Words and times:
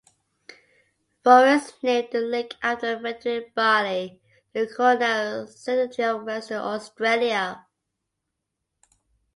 Forrest 1.23 1.75
named 1.83 2.07
the 2.11 2.21
lake 2.21 2.55
after 2.63 2.99
Frederick 2.99 3.53
Barlee, 3.53 4.19
the 4.51 4.65
Colonial 4.65 5.45
Secretary 5.45 6.07
of 6.09 6.23
Western 6.23 6.57
Australia. 6.57 7.67